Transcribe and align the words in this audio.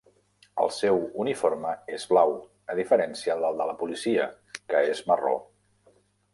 El 0.61 0.69
seu 0.77 0.95
uniforme 1.23 1.73
és 1.97 2.07
blau, 2.15 2.33
a 2.75 2.79
diferència 2.81 3.37
del 3.45 3.61
de 3.63 3.69
la 3.73 3.79
policia, 3.85 4.29
que 4.73 4.85
és 4.97 5.07
marró. 5.13 5.39